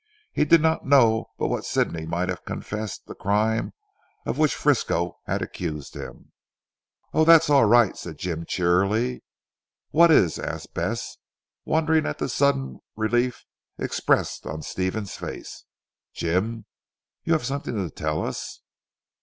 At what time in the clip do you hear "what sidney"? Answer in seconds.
1.49-2.07